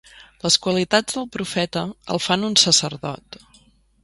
Les 0.45 0.55
qualitats 0.63 1.17
del 1.19 1.29
profeta 1.37 1.83
el 2.15 2.23
fan 2.29 2.49
un 2.49 2.59
sacerdot. 2.63 3.43